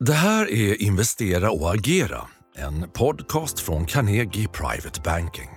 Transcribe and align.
Det 0.00 0.12
här 0.12 0.50
är 0.50 0.82
Investera 0.82 1.50
och 1.50 1.74
agera, 1.74 2.20
en 2.56 2.90
podcast 2.90 3.60
från 3.60 3.86
Carnegie 3.86 4.48
Private 4.48 5.00
Banking. 5.04 5.48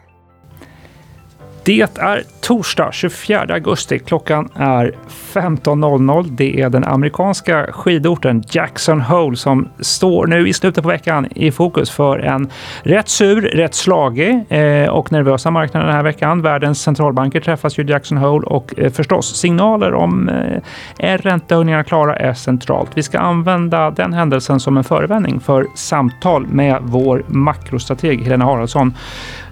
Det 1.69 1.99
är 1.99 2.23
torsdag 2.41 2.89
24 2.93 3.39
augusti. 3.49 3.99
Klockan 3.99 4.49
är 4.55 4.91
15.00. 5.33 6.27
Det 6.29 6.61
är 6.61 6.69
den 6.69 6.83
amerikanska 6.83 7.67
skidorten 7.71 8.43
Jackson 8.51 9.01
Hole 9.01 9.37
som 9.37 9.69
står 9.79 10.27
nu 10.27 10.47
i 10.47 10.53
slutet 10.53 10.83
på 10.83 10.89
veckan 10.89 11.27
i 11.35 11.51
fokus 11.51 11.89
för 11.89 12.19
en 12.19 12.49
rätt 12.83 13.09
sur, 13.09 13.41
rätt 13.41 13.75
slagig 13.75 14.45
eh, 14.49 14.89
och 14.89 15.11
nervösa 15.11 15.51
marknad 15.51 15.85
den 15.85 15.93
här 15.93 16.03
veckan. 16.03 16.41
Världens 16.41 16.81
centralbanker 16.81 17.39
träffas 17.39 17.79
ju 17.79 17.83
i 17.83 17.89
Jackson 17.89 18.17
Hole 18.17 18.47
och 18.47 18.79
eh, 18.79 18.91
förstås 18.91 19.35
signaler 19.35 19.93
om 19.93 20.29
eh, 20.29 20.61
är 20.97 21.17
räntehöjningarna 21.17 21.83
klara 21.83 22.15
är 22.15 22.33
centralt. 22.33 22.89
Vi 22.93 23.03
ska 23.03 23.19
använda 23.19 23.91
den 23.91 24.13
händelsen 24.13 24.59
som 24.59 24.77
en 24.77 24.83
förevändning 24.83 25.39
för 25.39 25.67
samtal 25.75 26.47
med 26.47 26.77
vår 26.81 27.23
makrostrateg 27.27 28.23
Helena 28.23 28.45
Haraldsson. 28.45 28.93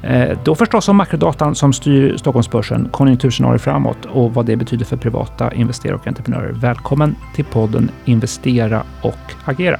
Eh, 0.01 0.37
då 0.43 0.55
förstås 0.55 0.89
om 0.89 0.97
makrodatan 0.97 1.55
som 1.55 1.73
styr 1.73 2.17
Stockholmsbörsen, 2.17 2.89
konjunkturscenarier 2.91 3.57
framåt 3.57 4.05
och 4.05 4.33
vad 4.33 4.45
det 4.45 4.55
betyder 4.55 4.85
för 4.85 4.97
privata 4.97 5.53
investerare 5.53 5.95
och 5.95 6.07
entreprenörer. 6.07 6.51
Välkommen 6.51 7.15
till 7.35 7.45
podden 7.45 7.91
Investera 8.05 8.83
och 9.01 9.33
agera. 9.45 9.79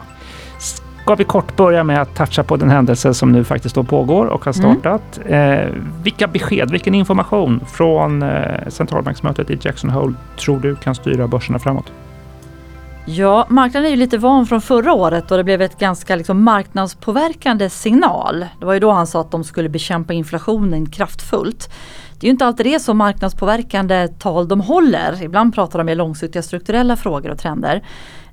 Ska 1.08 1.16
vi 1.16 1.24
kort 1.24 1.56
börja 1.56 1.84
med 1.84 2.02
att 2.02 2.16
toucha 2.16 2.44
på 2.44 2.58
den 2.58 2.70
händelse 2.70 3.14
som 3.14 3.32
nu 3.32 3.44
faktiskt 3.44 3.76
då 3.76 3.84
pågår 3.84 4.26
och 4.26 4.46
har 4.46 4.54
startat. 4.54 5.20
Mm. 5.26 5.60
Eh, 5.60 5.74
vilka 6.04 6.28
besked, 6.28 6.72
vilken 6.72 6.96
information 6.96 7.62
från 7.68 8.24
eh, 8.24 8.68
centralbanksmötet 8.68 9.50
i 9.50 9.60
Jackson 9.62 9.90
Hole 9.90 10.14
tror 10.40 10.60
du 10.60 10.76
kan 10.76 10.96
styra 10.96 11.28
börserna 11.28 11.60
framåt? 11.60 11.92
Ja, 13.10 13.46
marknaden 13.50 13.86
är 13.86 13.90
ju 13.90 13.96
lite 13.96 14.18
van 14.18 14.46
från 14.46 14.62
förra 14.62 14.94
året 14.94 15.32
och 15.32 15.38
det 15.38 15.44
blev 15.44 15.62
ett 15.62 15.80
ganska 15.80 16.16
liksom 16.16 16.44
marknadspåverkande 16.44 17.70
signal. 17.70 18.46
Det 18.60 18.66
var 18.66 18.74
ju 18.74 18.80
då 18.80 18.92
han 18.92 19.08
sa 19.08 19.22
att 19.22 19.31
de 19.31 19.44
skulle 19.44 19.70
bekämpa 19.70 20.14
inflationen 20.14 20.90
kraftfullt. 20.90 21.70
Det 22.20 22.26
är 22.26 22.28
ju 22.28 22.31
inte 22.31 22.46
alltid 22.46 22.66
det 22.66 22.80
så 22.80 22.94
marknadspåverkande 22.94 24.08
tal 24.08 24.48
de 24.48 24.62
håller. 24.62 25.23
Ibland 25.23 25.54
pratar 25.56 25.80
de 25.80 25.86
mer 25.86 25.96
långsiktiga 25.96 26.42
strukturella 26.42 26.96
frågor 26.96 27.30
och 27.30 27.38
trender. 27.38 27.84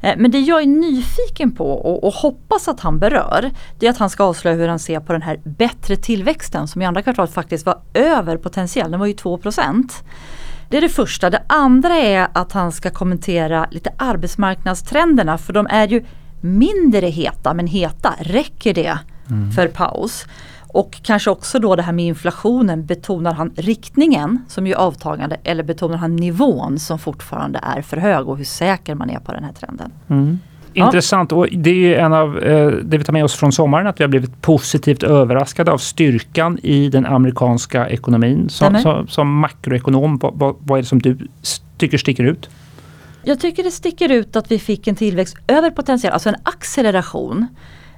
Eh, 0.00 0.14
men 0.16 0.30
det 0.30 0.40
jag 0.40 0.62
är 0.62 0.66
nyfiken 0.66 1.52
på 1.52 1.72
och, 1.72 2.04
och, 2.04 2.14
hoppas 2.14 2.68
att 2.68 2.80
han 2.80 2.98
berör 2.98 3.50
det 3.78 3.86
är 3.86 3.90
att 3.90 3.98
han 3.98 4.10
ska 4.10 4.24
avslöja 4.24 4.56
hur 4.56 4.68
han 4.68 4.78
ser 4.78 5.00
på 5.00 5.12
den 5.12 5.22
här 5.22 5.40
bättre 5.44 5.96
tillväxten 5.96 6.68
som 6.68 6.82
i 6.82 6.84
andra 6.84 7.02
kvartalet 7.02 7.34
faktiskt 7.34 7.66
var 7.66 7.78
över 7.94 8.36
potentiell. 8.36 8.90
Den 8.90 9.00
var 9.00 9.06
ju 9.06 9.12
2 9.12 9.38
det 10.68 10.76
är 10.76 10.80
det 10.80 10.88
första. 10.88 11.30
Det 11.30 11.42
andra 11.46 11.94
är 11.94 12.28
att 12.32 12.52
han 12.52 12.72
ska 12.72 12.90
kommentera 12.90 13.66
lite 13.70 13.90
arbetsmarknadstrenderna 13.98 15.38
för 15.38 15.52
de 15.52 15.66
är 15.70 15.88
ju 15.88 16.04
mindre 16.40 17.06
heta 17.06 17.54
men 17.54 17.66
heta. 17.66 18.14
Räcker 18.18 18.74
det 18.74 18.98
mm. 19.30 19.52
för 19.52 19.68
paus? 19.68 20.26
Och 20.74 21.00
kanske 21.02 21.30
också 21.30 21.58
då 21.58 21.76
det 21.76 21.82
här 21.82 21.92
med 21.92 22.04
inflationen. 22.04 22.86
Betonar 22.86 23.32
han 23.32 23.52
riktningen 23.56 24.44
som 24.48 24.66
är 24.66 24.74
avtagande 24.74 25.36
eller 25.44 25.62
betonar 25.62 25.96
han 25.96 26.16
nivån 26.16 26.78
som 26.78 26.98
fortfarande 26.98 27.60
är 27.62 27.82
för 27.82 27.96
hög 27.96 28.28
och 28.28 28.36
hur 28.36 28.44
säker 28.44 28.94
man 28.94 29.10
är 29.10 29.18
på 29.18 29.32
den 29.32 29.44
här 29.44 29.52
trenden? 29.52 29.92
Mm. 30.08 30.38
Intressant. 30.74 31.32
Och 31.32 31.48
det 31.52 31.94
är 31.94 31.98
en 31.98 32.12
av 32.12 32.38
eh, 32.38 32.66
det 32.68 32.98
vi 32.98 33.04
tar 33.04 33.12
med 33.12 33.24
oss 33.24 33.34
från 33.34 33.52
sommaren, 33.52 33.86
att 33.86 34.00
vi 34.00 34.04
har 34.04 34.08
blivit 34.08 34.42
positivt 34.42 35.02
överraskade 35.02 35.72
av 35.72 35.78
styrkan 35.78 36.58
i 36.62 36.88
den 36.88 37.06
amerikanska 37.06 37.88
ekonomin. 37.88 38.48
Som, 38.48 38.80
som, 38.80 39.08
som 39.08 39.38
makroekonom, 39.38 40.18
vad, 40.18 40.56
vad 40.58 40.78
är 40.78 40.82
det 40.82 40.88
som 40.88 40.98
du 40.98 41.18
tycker 41.78 41.98
sticker 41.98 42.24
ut? 42.24 42.48
Jag 43.22 43.40
tycker 43.40 43.64
det 43.64 43.70
sticker 43.70 44.12
ut 44.12 44.36
att 44.36 44.50
vi 44.50 44.58
fick 44.58 44.86
en 44.86 44.96
tillväxt 44.96 45.36
över 45.46 45.70
potential, 45.70 46.12
alltså 46.12 46.28
en 46.28 46.36
acceleration. 46.42 47.46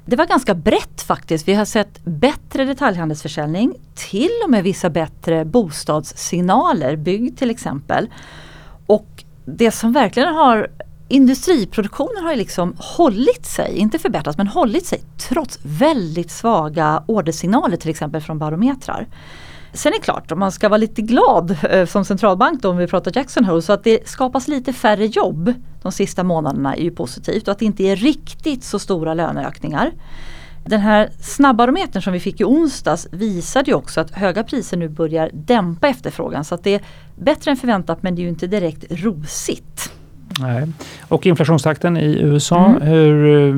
Det 0.05 0.17
var 0.17 0.27
ganska 0.27 0.55
brett 0.55 1.03
faktiskt. 1.03 1.49
Vi 1.49 1.55
har 1.55 1.65
sett 1.65 2.05
bättre 2.05 2.65
detaljhandelsförsäljning, 2.65 3.75
till 3.95 4.31
och 4.45 4.51
med 4.51 4.65
vissa 4.65 4.91
bättre 4.91 5.45
bostadssignaler, 5.45 6.97
bygg 6.97 7.39
till 7.39 7.51
exempel. 7.51 8.09
Och 8.87 9.25
det 9.45 9.71
som 9.71 9.93
verkligen 9.93 10.35
har 10.35 10.69
industriproduktionen 11.09 12.25
har 12.25 12.31
ju 12.31 12.37
liksom 12.37 12.75
hållit 12.79 13.47
sig, 13.47 13.77
inte 13.77 13.99
förbättrats 13.99 14.39
men 14.39 14.47
hållit 14.47 14.87
sig 14.87 15.03
trots 15.29 15.59
väldigt 15.63 16.31
svaga 16.31 17.03
ordersignaler 17.07 17.77
till 17.77 17.91
exempel 17.91 18.21
från 18.21 18.39
barometrar. 18.39 19.07
Sen 19.73 19.93
är 19.93 19.97
det 19.97 20.05
klart, 20.05 20.33
om 20.33 20.39
man 20.39 20.53
ska 20.53 20.69
vara 20.69 20.79
lite 20.79 21.03
glad 21.03 21.57
eh, 21.71 21.87
som 21.87 22.05
centralbank 22.05 22.63
då 22.63 22.71
om 22.71 22.77
vi 22.77 22.87
pratar 22.87 23.13
Jackson 23.15 23.45
Hole 23.45 23.63
så 23.63 23.73
att 23.73 23.85
det 23.85 24.09
skapas 24.09 24.49
lite 24.49 24.73
färre 24.73 25.07
jobb 25.07 25.55
de 25.83 25.93
sista 25.93 26.25
månaderna 26.25 26.77
är 26.77 26.83
ju 26.83 26.91
positivt 26.91 27.49
och 27.49 27.53
att 27.53 27.59
det 27.59 27.65
inte 27.65 27.83
är 27.85 27.97
riktigt 27.97 28.65
så 28.65 28.79
stora 28.79 29.15
löneökningar. 29.15 29.93
Den 30.65 30.81
här 30.81 31.11
snabbarometern 31.21 32.03
som 32.03 32.13
vi 32.13 32.21
fick 32.21 32.41
i 32.41 32.45
onsdags 32.45 33.09
visade 33.11 33.71
ju 33.71 33.75
också 33.75 34.01
att 34.01 34.11
höga 34.11 34.45
priser 34.45 34.77
nu 34.77 34.89
börjar 34.89 35.31
dämpa 35.33 35.89
efterfrågan 35.89 36.45
så 36.45 36.55
att 36.55 36.65
det 36.65 36.75
är 36.75 36.83
bättre 37.17 37.51
än 37.51 37.57
förväntat 37.57 38.03
men 38.03 38.15
det 38.15 38.21
är 38.21 38.23
ju 38.23 38.29
inte 38.29 38.47
direkt 38.47 38.85
rosigt. 38.91 39.93
Nej. 40.41 40.67
Och 41.09 41.27
inflationstakten 41.27 41.97
i 41.97 42.21
USA, 42.21 42.67
mm. 42.67 42.83
hur, 42.83 43.49
eh, 43.49 43.55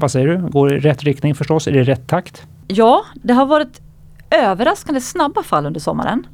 vad 0.00 0.10
säger 0.10 0.28
du? 0.28 0.38
Går 0.38 0.72
i 0.72 0.80
rätt 0.80 1.02
riktning 1.02 1.34
förstås? 1.34 1.66
Är 1.66 1.72
det 1.72 1.82
rätt 1.82 2.06
takt? 2.06 2.46
Ja, 2.66 3.04
det 3.14 3.32
har 3.32 3.46
varit 3.46 3.80
överraskande 4.30 5.00
snabba 5.00 5.42
fall 5.42 5.66
under 5.66 5.80
sommaren. 5.80 6.26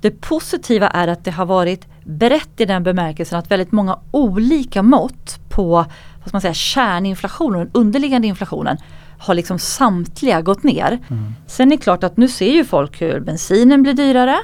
Det 0.00 0.10
positiva 0.10 0.88
är 0.88 1.08
att 1.08 1.24
det 1.24 1.30
har 1.30 1.46
varit 1.46 1.86
brett 2.04 2.60
i 2.60 2.64
den 2.64 2.82
bemärkelsen 2.82 3.38
att 3.38 3.50
väldigt 3.50 3.72
många 3.72 3.98
olika 4.10 4.82
mått 4.82 5.40
på 5.48 5.84
vad 6.24 6.32
man 6.32 6.40
säga, 6.40 6.54
kärninflationen, 6.54 7.58
den 7.58 7.70
underliggande 7.72 8.28
inflationen 8.28 8.76
har 9.18 9.34
liksom 9.34 9.58
samtliga 9.58 10.40
gått 10.40 10.62
ner. 10.62 10.98
Mm. 11.08 11.34
Sen 11.46 11.72
är 11.72 11.76
det 11.76 11.82
klart 11.82 12.04
att 12.04 12.16
nu 12.16 12.28
ser 12.28 12.52
ju 12.52 12.64
folk 12.64 13.02
hur 13.02 13.20
bensinen 13.20 13.82
blir 13.82 13.94
dyrare 13.94 14.36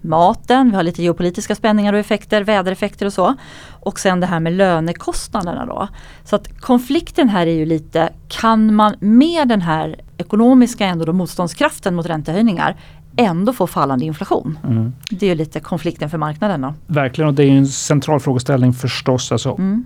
maten, 0.00 0.70
vi 0.70 0.76
har 0.76 0.82
lite 0.82 1.02
geopolitiska 1.02 1.54
spänningar 1.54 1.92
och 1.92 1.98
effekter, 1.98 2.44
vädereffekter 2.44 3.06
och 3.06 3.12
så. 3.12 3.34
Och 3.70 4.00
sen 4.00 4.20
det 4.20 4.26
här 4.26 4.40
med 4.40 4.52
lönekostnaderna 4.52 5.66
då. 5.66 5.88
Så 6.24 6.36
att 6.36 6.60
konflikten 6.60 7.28
här 7.28 7.46
är 7.46 7.54
ju 7.54 7.66
lite, 7.66 8.12
kan 8.28 8.74
man 8.74 8.94
med 9.00 9.48
den 9.48 9.62
här 9.62 10.00
ekonomiska 10.16 10.86
ändå 10.86 11.04
då 11.04 11.12
motståndskraften 11.12 11.94
mot 11.94 12.06
räntehöjningar 12.06 12.76
ändå 13.18 13.52
få 13.52 13.66
fallande 13.66 14.04
inflation. 14.04 14.58
Mm. 14.64 14.92
Det 15.10 15.26
är 15.26 15.30
ju 15.30 15.34
lite 15.34 15.60
konflikten 15.60 16.10
för 16.10 16.18
marknaden. 16.18 16.60
Då. 16.60 16.74
Verkligen 16.86 17.28
och 17.28 17.34
det 17.34 17.44
är 17.44 17.50
en 17.50 17.66
central 17.66 18.20
frågeställning 18.20 18.72
förstås. 18.72 19.32
Alltså, 19.32 19.54
mm. 19.58 19.84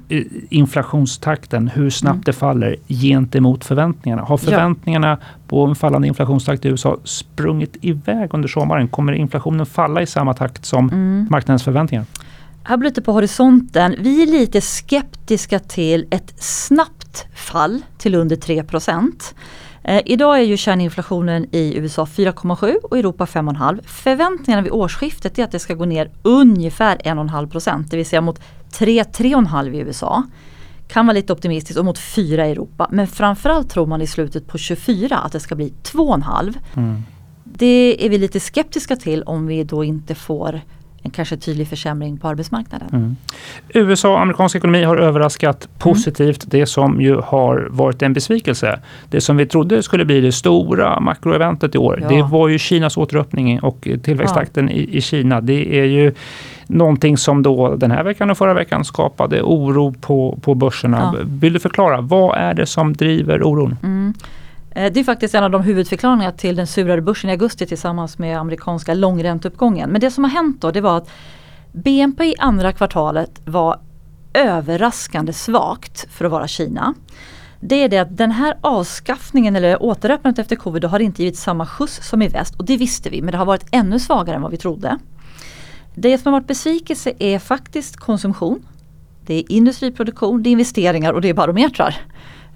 Inflationstakten, 0.49 1.69
hur 1.69 1.91
snabbt 1.91 2.15
mm. 2.15 2.23
det 2.25 2.33
faller 2.33 2.77
gentemot 2.89 3.65
förväntningarna. 3.65 4.23
Har 4.23 4.37
förväntningarna 4.37 5.09
ja. 5.21 5.27
på 5.49 5.65
en 5.67 5.75
fallande 5.75 6.09
inflationstakt 6.09 6.65
i 6.65 6.69
USA 6.69 6.99
sprungit 7.05 7.77
iväg 7.81 8.35
under 8.35 8.49
sommaren? 8.49 8.89
Kommer 8.89 9.13
inflationen 9.13 9.67
falla 9.67 10.03
i 10.03 10.07
samma 10.07 10.35
takt 10.35 10.65
som 10.65 10.89
mm. 10.89 11.27
marknadens 11.31 11.63
förväntningar? 11.63 12.05
Här 12.65 12.77
blir 12.77 12.91
lite 12.91 13.03
på 13.03 13.13
horisonten. 13.13 13.95
Vi 13.99 14.23
är 14.23 14.27
lite 14.27 14.61
skeptiska 14.61 15.59
till 15.59 16.07
ett 16.11 16.43
snabbt 16.43 17.27
fall 17.35 17.83
till 17.99 18.15
under 18.15 18.37
3 18.37 18.65
Eh, 19.85 20.03
idag 20.07 20.39
är 20.39 20.43
ju 20.43 20.57
kärninflationen 20.57 21.47
i 21.53 21.77
USA 21.77 22.05
4,7 22.05 22.75
och 22.83 22.99
Europa 22.99 23.25
5,5. 23.25 23.81
Förväntningarna 23.87 24.63
vid 24.63 24.73
årsskiftet 24.73 25.39
är 25.39 25.45
att 25.45 25.51
det 25.51 25.59
ska 25.59 25.75
gå 25.75 25.85
ner 25.85 26.11
ungefär 26.23 26.97
1,5 26.97 27.51
procent, 27.51 27.91
det 27.91 27.97
vill 27.97 28.07
säga 28.07 28.21
mot 28.21 28.41
3-3,5 28.73 29.75
i 29.75 29.79
USA. 29.79 30.23
Kan 30.89 31.07
vara 31.07 31.15
lite 31.15 31.33
optimistiskt 31.33 31.79
och 31.79 31.85
mot 31.85 31.99
4 31.99 32.47
i 32.47 32.51
Europa. 32.51 32.89
Men 32.91 33.07
framförallt 33.07 33.71
tror 33.71 33.87
man 33.87 34.03
i 34.03 34.07
slutet 34.07 34.47
på 34.47 34.59
24 34.59 35.19
att 35.19 35.33
det 35.33 35.41
ska 35.41 35.55
bli 35.55 35.73
2,5. 35.83 36.55
Mm. 36.75 37.03
Det 37.45 38.07
är 38.07 38.09
vi 38.09 38.19
lite 38.19 38.41
skeptiska 38.41 38.97
till 38.97 39.23
om 39.23 39.47
vi 39.47 39.65
då 39.65 39.85
inte 39.85 40.15
får 40.15 40.61
en 41.03 41.11
kanske 41.11 41.37
tydlig 41.37 41.69
försämring 41.69 42.19
på 42.19 42.29
arbetsmarknaden. 42.29 42.89
Mm. 42.93 43.17
USA 43.69 44.13
och 44.13 44.21
amerikansk 44.21 44.57
ekonomi 44.57 44.85
har 44.85 44.97
överraskat 44.97 45.69
positivt. 45.79 46.45
Mm. 46.45 46.51
Det 46.51 46.67
som 46.67 47.01
ju 47.01 47.17
har 47.17 47.69
varit 47.71 48.03
en 48.03 48.13
besvikelse. 48.13 48.81
Det 49.11 49.21
som 49.21 49.37
vi 49.37 49.47
trodde 49.47 49.83
skulle 49.83 50.05
bli 50.05 50.21
det 50.21 50.33
stora 50.33 51.01
makroeventet 51.01 51.75
i 51.75 51.79
år. 51.79 51.99
Ja. 52.03 52.09
Det 52.09 52.23
var 52.23 52.49
ju 52.49 52.59
Kinas 52.59 52.97
återöppning 52.97 53.61
och 53.61 53.89
tillväxttakten 54.03 54.69
ja. 54.69 54.75
i, 54.75 54.97
i 54.97 55.01
Kina. 55.01 55.41
Det 55.41 55.81
är 55.81 55.85
ju 55.85 56.15
någonting 56.67 57.17
som 57.17 57.43
då 57.43 57.77
den 57.77 57.91
här 57.91 58.05
veckan 58.05 58.31
och 58.31 58.39
förra 58.39 58.55
veckan 58.55 58.85
skapade 58.85 59.43
oro 59.43 59.95
på, 60.01 60.39
på 60.43 60.55
börserna. 60.55 61.15
Ja. 61.19 61.25
Vill 61.41 61.53
du 61.53 61.59
förklara, 61.59 62.01
vad 62.01 62.39
är 62.39 62.55
det 62.55 62.67
som 62.67 62.93
driver 62.93 63.43
oron? 63.43 63.79
Mm. 63.83 64.15
Eh, 64.75 64.93
det 64.93 65.01
är 65.01 65.05
faktiskt 65.05 65.35
en 65.35 65.45
av 65.45 65.51
de 65.51 65.63
huvudförklaringarna 65.63 66.33
till 66.33 66.57
den 66.57 66.67
surare 66.67 67.01
börsen 67.01 67.31
i 67.31 67.33
augusti 67.33 67.67
tillsammans 67.67 68.19
med 68.19 68.39
amerikanska 68.39 68.95
långränteuppgången. 68.95 69.91
Men 69.91 70.01
det 70.01 70.11
som 70.11 70.25
har 70.25 70.31
hänt 70.31 70.61
då 70.61 70.71
det 70.71 70.81
var 70.81 70.97
att 70.97 71.11
BNP 71.73 72.25
i 72.25 72.35
andra 72.39 72.73
kvartalet 72.73 73.41
var 73.45 73.81
överraskande 74.35 75.33
svagt 75.33 76.07
för 76.11 76.25
att 76.25 76.31
vara 76.31 76.49
Kina. 76.49 76.95
Det 77.61 77.85
är 77.85 77.89
det 77.89 77.99
att 77.99 78.17
den 78.17 78.31
här 78.31 78.59
avskaffningen 78.61 79.57
eller 79.57 79.83
återöppnandet 79.83 80.39
efter 80.39 80.57
covid 80.57 80.85
har 80.85 81.01
inte 81.01 81.23
givit 81.23 81.39
samma 81.39 81.67
skjuts 81.67 82.09
som 82.09 82.23
i 82.23 82.29
väst 82.29 82.55
och 82.55 82.65
det 82.65 82.77
visste 82.77 83.11
vi 83.11 83.23
men 83.23 83.33
det 83.33 83.39
har 83.39 83.45
varit 83.45 83.67
ännu 83.71 83.99
svagare 83.99 84.37
än 84.37 84.43
vad 84.43 84.51
vi 84.51 84.57
trodde. 84.57 84.99
Det 85.95 86.19
som 86.19 86.33
har 86.33 86.41
varit 86.41 86.49
besvikelse 86.49 87.13
är 87.19 87.39
faktiskt 87.39 87.97
konsumtion 87.97 88.67
det 89.27 89.35
är 89.35 89.53
industriproduktion, 89.53 90.43
det 90.43 90.49
är 90.49 90.53
investeringar 90.53 91.13
och 91.13 91.21
det 91.21 91.29
är 91.29 91.35
barometrar. 91.35 91.97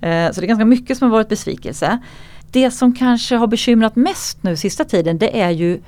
Eh, 0.07 0.33
så 0.33 0.41
det 0.41 0.45
är 0.45 0.49
ganska 0.49 0.65
mycket 0.65 0.99
som 0.99 1.11
har 1.11 1.19
varit 1.19 1.29
besvikelse. 1.29 1.99
Det 2.51 2.71
som 2.71 2.95
kanske 2.95 3.37
har 3.37 3.47
bekymrat 3.47 3.97
mest 3.97 4.43
nu 4.43 4.57
sista 4.57 4.85
tiden 4.85 5.19
det 5.19 5.41
är 5.41 5.51
ju 5.51 5.81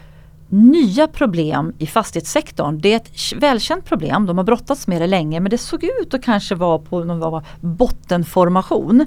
nya 0.48 1.06
problem 1.06 1.72
i 1.78 1.86
fastighetssektorn. 1.86 2.80
Det 2.80 2.92
är 2.92 2.96
ett 2.96 3.32
välkänt 3.36 3.84
problem, 3.84 4.26
de 4.26 4.38
har 4.38 4.44
brottats 4.44 4.86
med 4.86 5.00
det 5.00 5.06
länge 5.06 5.40
men 5.40 5.50
det 5.50 5.58
såg 5.58 5.84
ut 5.84 6.14
att 6.14 6.22
kanske 6.22 6.54
vara 6.54 6.78
på 6.78 7.04
någon 7.04 7.42
bottenformation. 7.60 9.06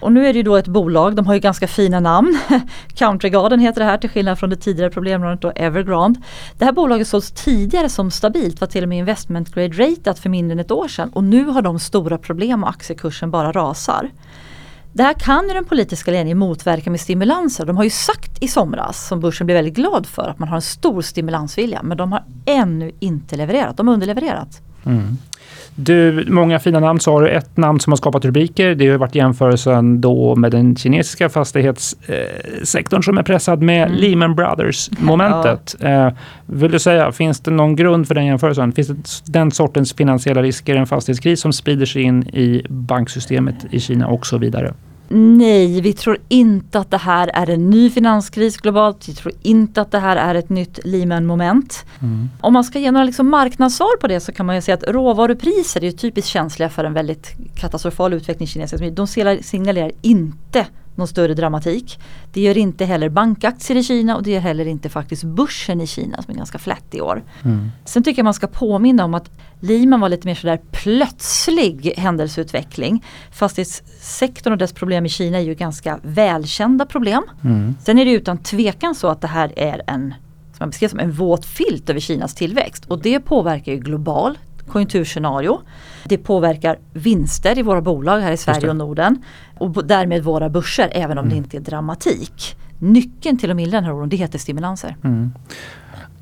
Och 0.00 0.12
nu 0.12 0.26
är 0.26 0.32
det 0.32 0.36
ju 0.36 0.42
då 0.42 0.56
ett 0.56 0.66
bolag, 0.66 1.16
de 1.16 1.26
har 1.26 1.34
ju 1.34 1.40
ganska 1.40 1.68
fina 1.68 2.00
namn. 2.00 2.38
Country 2.94 3.30
Garden 3.30 3.60
heter 3.60 3.80
det 3.80 3.84
här 3.84 3.98
till 3.98 4.10
skillnad 4.10 4.38
från 4.38 4.50
det 4.50 4.56
tidigare 4.56 4.90
problemområdet 4.90 5.40
då 5.40 5.50
Evergrande. 5.50 6.20
Det 6.58 6.64
här 6.64 6.72
bolaget 6.72 7.08
sågs 7.08 7.32
tidigare 7.32 7.88
som 7.88 8.10
stabilt, 8.10 8.60
var 8.60 8.68
till 8.68 8.82
och 8.82 8.88
med 8.88 8.98
investment 8.98 9.54
grade 9.54 9.68
ratat 9.68 10.18
för 10.18 10.28
mindre 10.28 10.52
än 10.52 10.60
ett 10.60 10.70
år 10.70 10.88
sedan 10.88 11.10
och 11.12 11.24
nu 11.24 11.44
har 11.44 11.62
de 11.62 11.78
stora 11.78 12.18
problem 12.18 12.64
och 12.64 12.70
aktiekursen 12.70 13.30
bara 13.30 13.52
rasar. 13.52 14.10
Det 14.92 15.02
här 15.02 15.14
kan 15.14 15.48
ju 15.48 15.54
den 15.54 15.64
politiska 15.64 16.10
ledningen 16.10 16.38
motverka 16.38 16.90
med 16.90 17.00
stimulanser. 17.00 17.66
De 17.66 17.76
har 17.76 17.84
ju 17.84 17.90
sagt 17.90 18.42
i 18.42 18.48
somras, 18.48 19.08
som 19.08 19.20
börsen 19.20 19.46
blev 19.46 19.56
väldigt 19.56 19.74
glad 19.74 20.06
för, 20.06 20.28
att 20.28 20.38
man 20.38 20.48
har 20.48 20.56
en 20.56 20.62
stor 20.62 21.02
stimulansvilja. 21.02 21.82
Men 21.82 21.96
de 21.96 22.12
har 22.12 22.24
ännu 22.46 22.92
inte 23.00 23.36
levererat, 23.36 23.76
de 23.76 23.88
har 23.88 23.94
underlevererat. 23.94 24.62
Mm. 24.84 25.16
Du, 25.74 26.24
många 26.28 26.58
fina 26.58 26.80
namn 26.80 27.00
sa 27.00 27.20
du. 27.20 27.28
Ett 27.28 27.56
namn 27.56 27.80
som 27.80 27.92
har 27.92 27.96
skapat 27.96 28.24
rubriker, 28.24 28.74
det 28.74 28.88
har 28.88 28.98
varit 28.98 29.14
jämförelsen 29.14 30.00
då 30.00 30.36
med 30.36 30.52
den 30.52 30.76
kinesiska 30.76 31.28
fastighetssektorn 31.28 32.98
eh, 32.98 33.02
som 33.02 33.18
är 33.18 33.22
pressad 33.22 33.62
med 33.62 33.86
mm. 33.88 34.00
Lehman 34.00 34.34
Brothers-momentet. 34.34 35.76
Ja. 35.80 35.88
Eh, 35.88 36.12
vill 36.46 36.70
du 36.70 36.78
säga, 36.78 37.12
finns 37.12 37.40
det 37.40 37.50
någon 37.50 37.76
grund 37.76 38.08
för 38.08 38.14
den 38.14 38.26
jämförelsen? 38.26 38.72
Finns 38.72 38.88
det 38.88 39.32
den 39.32 39.50
sortens 39.50 39.92
finansiella 39.92 40.42
risker, 40.42 40.76
en 40.76 40.86
fastighetskris 40.86 41.40
som 41.40 41.52
sprider 41.52 41.86
sig 41.86 42.02
in 42.02 42.22
i 42.22 42.66
banksystemet 42.68 43.54
i 43.70 43.80
Kina 43.80 44.06
och 44.06 44.26
så 44.26 44.38
vidare? 44.38 44.74
Nej, 45.12 45.80
vi 45.80 45.92
tror 45.92 46.18
inte 46.28 46.78
att 46.78 46.90
det 46.90 46.98
här 46.98 47.30
är 47.34 47.50
en 47.50 47.70
ny 47.70 47.90
finanskris 47.90 48.56
globalt. 48.56 49.08
Vi 49.08 49.14
tror 49.14 49.34
inte 49.42 49.80
att 49.80 49.90
det 49.90 49.98
här 49.98 50.16
är 50.16 50.34
ett 50.34 50.48
nytt 50.48 50.78
Lehman-moment. 50.84 51.84
Mm. 52.00 52.28
Om 52.40 52.52
man 52.52 52.64
ska 52.64 52.78
ge 52.78 52.90
några 52.90 53.04
liksom 53.04 53.30
marknadssvar 53.30 53.96
på 54.00 54.06
det 54.06 54.20
så 54.20 54.32
kan 54.32 54.46
man 54.46 54.54
ju 54.54 54.62
säga 54.62 54.74
att 54.74 54.84
råvarupriser 54.88 55.84
är 55.84 55.90
typiskt 55.90 56.30
känsliga 56.30 56.68
för 56.68 56.84
en 56.84 56.92
väldigt 56.92 57.30
katastrofal 57.54 58.12
utveckling 58.12 58.44
i 58.44 58.50
kinesisk 58.50 58.96
De 58.96 59.06
signalerar 59.42 59.92
inte 60.02 60.66
någon 61.00 61.08
större 61.08 61.34
dramatik. 61.34 62.00
Det 62.32 62.40
gör 62.40 62.58
inte 62.58 62.84
heller 62.84 63.08
bankaktier 63.08 63.76
i 63.76 63.82
Kina 63.82 64.16
och 64.16 64.22
det 64.22 64.30
gör 64.30 64.40
heller 64.40 64.66
inte 64.66 64.88
faktiskt 64.88 65.24
börsen 65.24 65.80
i 65.80 65.86
Kina 65.86 66.22
som 66.22 66.32
är 66.32 66.36
ganska 66.36 66.58
flätt 66.58 66.94
i 66.94 67.00
år. 67.00 67.22
Mm. 67.42 67.70
Sen 67.84 68.02
tycker 68.02 68.18
jag 68.18 68.24
man 68.24 68.34
ska 68.34 68.46
påminna 68.46 69.04
om 69.04 69.14
att 69.14 69.30
Lehman 69.60 70.00
var 70.00 70.08
lite 70.08 70.26
mer 70.26 70.34
sådär 70.34 70.60
plötslig 70.70 71.94
händelseutveckling. 71.96 73.04
Fastighetssektorn 73.32 74.52
och 74.52 74.58
dess 74.58 74.72
problem 74.72 75.06
i 75.06 75.08
Kina 75.08 75.38
är 75.38 75.42
ju 75.42 75.54
ganska 75.54 76.00
välkända 76.02 76.86
problem. 76.86 77.22
Mm. 77.44 77.74
Sen 77.84 77.98
är 77.98 78.04
det 78.04 78.10
utan 78.10 78.38
tvekan 78.38 78.94
så 78.94 79.08
att 79.08 79.20
det 79.20 79.28
här 79.28 79.52
är 79.56 79.82
en 79.86 80.14
man 80.60 80.70
beskrev 80.70 80.88
som 80.88 80.98
en 80.98 81.12
våt 81.12 81.46
filt 81.46 81.90
över 81.90 82.00
Kinas 82.00 82.34
tillväxt 82.34 82.84
och 82.84 82.98
det 82.98 83.20
påverkar 83.20 83.72
ju 83.72 83.78
global 83.78 84.38
konjunkturscenario. 84.70 85.60
Det 86.04 86.18
påverkar 86.18 86.78
vinster 86.92 87.58
i 87.58 87.62
våra 87.62 87.80
bolag 87.80 88.20
här 88.20 88.32
i 88.32 88.36
Sverige 88.36 88.68
och 88.68 88.76
Norden 88.76 89.22
och 89.58 89.86
därmed 89.86 90.24
våra 90.24 90.48
börser 90.48 90.88
även 90.92 91.18
om 91.18 91.24
mm. 91.24 91.30
det 91.30 91.36
inte 91.36 91.56
är 91.56 91.60
dramatik. 91.60 92.56
Nyckeln 92.78 93.38
till 93.38 93.50
att 93.50 93.56
mildra 93.56 93.76
den 93.76 93.84
här 93.84 93.96
oron 93.96 94.08
det 94.08 94.16
heter 94.16 94.38
stimulanser. 94.38 94.96
Mm. 95.04 95.32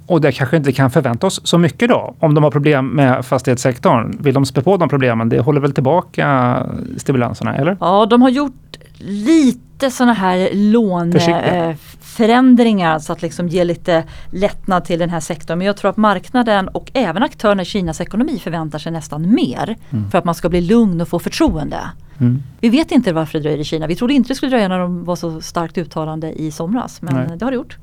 Och 0.06 0.20
det 0.20 0.32
kanske 0.32 0.56
inte 0.56 0.72
kan 0.72 0.90
förvänta 0.90 1.26
oss 1.26 1.40
så 1.44 1.58
mycket 1.58 1.88
då. 1.88 2.14
Om 2.18 2.34
de 2.34 2.44
har 2.44 2.50
problem 2.50 2.88
med 2.88 3.24
fastighetssektorn. 3.24 4.16
Vill 4.20 4.34
de 4.34 4.46
spä 4.46 4.62
på 4.62 4.76
de 4.76 4.88
problemen? 4.88 5.28
Det 5.28 5.40
håller 5.40 5.60
väl 5.60 5.72
tillbaka 5.72 6.66
stimulanserna, 6.96 7.56
eller? 7.56 7.76
Ja, 7.80 8.06
de 8.06 8.22
har 8.22 8.28
gjort 8.28 8.77
lite 9.00 9.90
sådana 9.90 10.12
här 10.12 10.48
låneförändringar 10.52 12.98
så 12.98 13.12
att 13.12 13.22
liksom 13.22 13.48
ge 13.48 13.64
lite 13.64 14.04
lättnad 14.30 14.84
till 14.84 14.98
den 14.98 15.10
här 15.10 15.20
sektorn. 15.20 15.58
Men 15.58 15.66
jag 15.66 15.76
tror 15.76 15.90
att 15.90 15.96
marknaden 15.96 16.68
och 16.68 16.90
även 16.94 17.22
aktörerna 17.22 17.62
i 17.62 17.64
Kinas 17.64 18.00
ekonomi 18.00 18.38
förväntar 18.38 18.78
sig 18.78 18.92
nästan 18.92 19.34
mer 19.34 19.76
mm. 19.90 20.10
för 20.10 20.18
att 20.18 20.24
man 20.24 20.34
ska 20.34 20.48
bli 20.48 20.60
lugn 20.60 21.00
och 21.00 21.08
få 21.08 21.18
förtroende. 21.18 21.90
Mm. 22.20 22.42
Vi 22.60 22.68
vet 22.68 22.92
inte 22.92 23.12
varför 23.12 23.38
det 23.38 23.42
dröjer 23.42 23.58
i 23.58 23.64
Kina. 23.64 23.86
Vi 23.86 23.96
trodde 23.96 24.14
inte 24.14 24.28
det 24.28 24.34
skulle 24.34 24.50
dröja 24.50 24.68
när 24.68 24.78
de 24.78 25.04
var 25.04 25.16
så 25.16 25.40
starkt 25.40 25.78
uttalande 25.78 26.32
i 26.32 26.50
somras. 26.50 27.02
Men 27.02 27.14
nej. 27.14 27.38
det 27.38 27.44
har 27.44 27.50
det 27.50 27.56
gjort. 27.56 27.76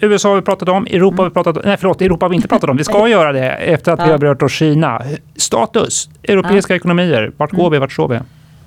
USA 0.00 0.28
har 0.28 0.36
vi 0.36 0.42
pratat 0.42 0.68
om, 0.68 0.86
Europa 0.86 1.22
har 1.22 1.28
vi 1.28 1.34
pratat 1.34 1.56
om. 1.56 1.62
Nej 1.66 1.76
förlåt, 1.76 2.02
Europa 2.02 2.24
har 2.24 2.30
vi 2.30 2.36
inte 2.36 2.48
pratat 2.48 2.70
om. 2.70 2.76
Vi 2.76 2.84
ska 2.84 3.08
göra 3.08 3.32
det 3.32 3.50
efter 3.50 3.92
att 3.92 3.98
ja. 3.98 4.04
vi 4.04 4.10
har 4.10 4.18
berört 4.18 4.50
Kina. 4.50 5.02
Status, 5.36 6.10
europeiska 6.22 6.72
ja. 6.72 6.76
ekonomier. 6.76 7.32
Vart 7.36 7.50
går 7.50 7.60
mm. 7.60 7.72
vi, 7.72 7.78
vart 7.78 7.92
står 7.92 8.08
vi? 8.08 8.18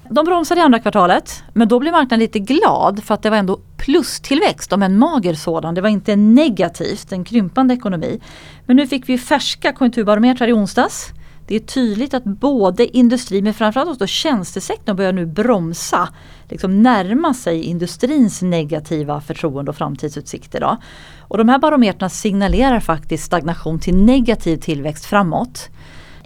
De 0.09 0.25
bromsade 0.25 0.61
i 0.61 0.63
andra 0.63 0.79
kvartalet 0.79 1.43
men 1.53 1.67
då 1.67 1.79
blev 1.79 1.91
marknaden 1.91 2.19
lite 2.19 2.39
glad 2.39 3.03
för 3.03 3.13
att 3.13 3.23
det 3.23 3.29
var 3.29 3.37
ändå 3.37 3.59
plustillväxt 3.77 4.73
om 4.73 4.83
en 4.83 4.99
mager 4.99 5.33
sådan. 5.33 5.75
Det 5.75 5.81
var 5.81 5.89
inte 5.89 6.15
negativt, 6.15 7.11
en 7.11 7.23
krympande 7.23 7.73
ekonomi. 7.73 8.19
Men 8.65 8.75
nu 8.75 8.87
fick 8.87 9.09
vi 9.09 9.17
färska 9.17 9.73
konjunkturbarometrar 9.73 10.47
i 10.47 10.53
onsdags. 10.53 11.13
Det 11.47 11.55
är 11.55 11.59
tydligt 11.59 12.13
att 12.13 12.23
både 12.23 12.97
industri 12.97 13.41
men 13.41 13.53
framförallt 13.53 13.89
också 13.89 14.07
tjänstesektorn 14.07 14.95
börjar 14.95 15.13
nu 15.13 15.25
bromsa. 15.25 16.09
Liksom 16.49 16.83
närma 16.83 17.33
sig 17.33 17.63
industrins 17.63 18.41
negativa 18.41 19.21
förtroende 19.21 19.71
och 19.71 19.77
framtidsutsikter. 19.77 20.59
Då. 20.59 20.77
Och 21.19 21.37
de 21.37 21.49
här 21.49 21.59
barometrarna 21.59 22.09
signalerar 22.09 22.79
faktiskt 22.79 23.23
stagnation 23.23 23.79
till 23.79 23.95
negativ 23.95 24.57
tillväxt 24.57 25.05
framåt. 25.05 25.69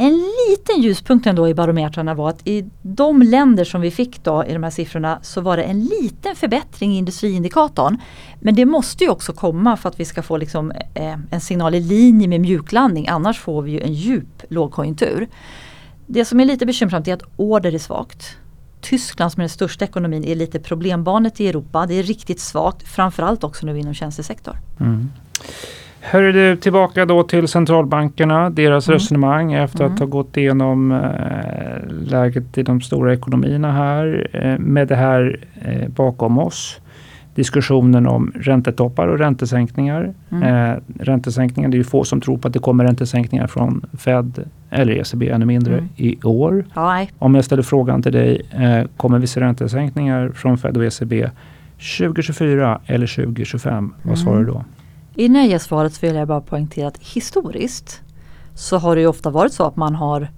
En 0.02 0.14
liten 0.50 0.82
ljuspunkt 0.82 1.28
ändå 1.28 1.50
i 1.50 1.54
barometrarna 1.54 2.14
var 2.14 2.30
att 2.30 2.48
i 2.48 2.66
de 2.82 3.22
länder 3.22 3.64
som 3.64 3.82
vi 3.82 3.92
fick 3.92 4.24
då 4.24 4.46
i 4.46 4.54
de 4.54 4.64
här 4.64 4.70
siffrorna 4.70 5.20
så 5.22 5.42
var 5.42 5.58
det 5.58 5.64
en 5.64 5.84
liten 5.84 6.36
förbättring 6.36 6.94
i 6.94 6.98
industriindikatorn. 6.98 7.98
Men 8.40 8.56
det 8.56 8.66
måste 8.66 9.04
ju 9.04 9.10
också 9.10 9.34
komma 9.34 9.78
för 9.78 9.90
att 9.90 10.00
vi 10.00 10.06
ska 10.06 10.24
få 10.24 10.38
liksom, 10.38 10.72
eh, 10.72 11.18
en 11.32 11.42
signal 11.42 11.76
i 11.76 11.80
linje 11.80 12.28
med 12.28 12.42
mjuklandning 12.42 13.08
annars 13.08 13.40
får 13.40 13.62
vi 13.62 13.72
ju 13.72 13.82
en 13.82 13.94
djup 13.94 14.44
lågkonjunktur. 14.50 15.28
Det 16.08 16.26
som 16.26 16.40
är 16.40 16.46
lite 16.46 16.66
bekymmersamt 16.66 17.08
är 17.08 17.14
att 17.14 17.24
order 17.36 17.76
är 17.76 17.80
svagt. 17.80 18.38
Tyskland 18.82 19.32
som 19.32 19.40
är 19.40 19.44
den 19.44 19.50
största 19.50 19.86
ekonomin 19.86 20.24
är 20.24 20.36
lite 20.36 20.60
problembarnet 20.60 21.40
i 21.40 21.48
Europa. 21.48 21.86
Det 21.86 21.94
är 21.94 22.04
riktigt 22.04 22.40
svagt, 22.40 22.88
framförallt 22.88 23.44
också 23.44 23.66
nu 23.66 23.80
inom 23.80 23.94
tjänstesektor. 23.94 24.58
Mm. 24.80 25.10
Hör 26.02 26.22
du 26.22 26.56
tillbaka 26.56 27.06
då 27.06 27.24
till 27.24 27.48
centralbankerna, 27.48 28.50
deras 28.50 28.88
mm. 28.88 28.94
resonemang 28.94 29.54
efter 29.54 29.84
mm. 29.84 29.94
att 29.94 30.00
ha 30.00 30.06
gått 30.06 30.38
igenom 30.38 30.92
eh, 30.92 31.94
läget 32.12 32.58
i 32.58 32.64
de 32.64 32.82
stora 32.82 33.14
ekonomierna 33.14 33.72
här 33.72 34.28
eh, 34.34 34.60
med 34.60 34.88
det 34.88 34.96
här 34.96 35.40
eh, 35.62 35.90
bakom 35.90 36.40
oss. 36.40 36.82
Diskussionen 37.36 38.08
om 38.08 38.32
räntetoppar 38.36 39.08
och 39.08 39.20
räntesänkningar. 39.20 40.14
Mm. 40.30 40.44
Eh, 40.44 40.80
räntesänkningar, 41.00 41.70
det 41.70 41.76
är 41.76 41.78
ju 41.78 41.84
få 41.84 42.04
som 42.04 42.22
tror 42.22 42.38
på 42.38 42.48
att 42.48 42.54
det 42.54 42.60
kommer 42.60 42.84
räntesänkningar 42.84 43.48
från 43.48 43.86
Fed 43.98 44.44
eller 44.70 44.94
ECB 44.94 45.30
ännu 45.30 45.46
mindre 45.46 45.74
mm. 45.74 45.90
i 45.96 46.18
år. 46.24 46.66
Ja, 46.74 47.06
Om 47.20 47.36
jag 47.36 47.46
ställer 47.46 47.64
frågan 47.64 48.02
till 48.02 48.12
dig, 48.12 48.42
eh, 48.52 48.88
kommer 48.98 49.20
vi 49.20 49.28
se 49.28 49.40
räntesänkningar 49.40 50.30
från 50.30 50.58
Fed 50.58 50.78
och 50.78 50.86
ECB 50.86 51.30
2024 52.00 52.80
eller 52.86 53.08
2025? 53.08 53.94
Vad 54.04 54.20
svarar 54.20 54.40
du 54.40 54.46
då? 54.46 54.64
Innan 55.20 55.42
jag 55.42 55.50
ger 55.50 55.60
svaret 55.60 55.94
så 55.94 56.08
vill 56.08 56.16
jag 56.16 56.28
bara 56.28 56.42
poängtera 56.42 56.88
att 56.88 56.98
historiskt 56.98 58.02
så 58.56 58.78
har 58.78 58.96
det 58.96 59.02
ju 59.02 59.08
ofta 59.08 59.30
varit 59.30 59.54
så 59.54 59.64
att 59.64 59.76
man 59.76 59.96
har 59.96 60.32